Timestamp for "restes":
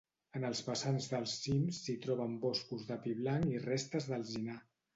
3.69-4.13